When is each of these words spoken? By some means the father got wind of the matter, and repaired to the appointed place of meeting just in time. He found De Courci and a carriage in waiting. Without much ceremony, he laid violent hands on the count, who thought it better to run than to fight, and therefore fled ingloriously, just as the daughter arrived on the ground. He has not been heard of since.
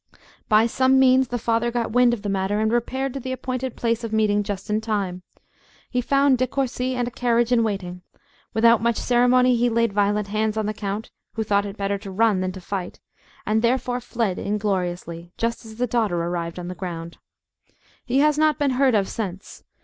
By 0.49 0.65
some 0.65 0.97
means 0.97 1.27
the 1.27 1.37
father 1.37 1.69
got 1.69 1.91
wind 1.91 2.11
of 2.11 2.23
the 2.23 2.27
matter, 2.27 2.59
and 2.59 2.71
repaired 2.71 3.13
to 3.13 3.19
the 3.19 3.31
appointed 3.31 3.75
place 3.75 4.03
of 4.03 4.11
meeting 4.11 4.41
just 4.41 4.67
in 4.67 4.81
time. 4.81 5.21
He 5.91 6.01
found 6.01 6.39
De 6.39 6.47
Courci 6.47 6.95
and 6.95 7.07
a 7.07 7.11
carriage 7.11 7.51
in 7.51 7.61
waiting. 7.63 8.01
Without 8.51 8.81
much 8.81 8.95
ceremony, 8.97 9.55
he 9.55 9.69
laid 9.69 9.93
violent 9.93 10.29
hands 10.29 10.57
on 10.57 10.65
the 10.65 10.73
count, 10.73 11.11
who 11.35 11.43
thought 11.43 11.67
it 11.67 11.77
better 11.77 11.99
to 11.99 12.09
run 12.09 12.41
than 12.41 12.51
to 12.53 12.59
fight, 12.61 12.99
and 13.45 13.61
therefore 13.61 13.99
fled 14.01 14.39
ingloriously, 14.39 15.33
just 15.37 15.67
as 15.67 15.75
the 15.75 15.85
daughter 15.85 16.17
arrived 16.19 16.57
on 16.57 16.67
the 16.67 16.73
ground. 16.73 17.19
He 18.03 18.21
has 18.21 18.39
not 18.39 18.57
been 18.57 18.71
heard 18.71 18.95
of 18.95 19.07
since. 19.07 19.63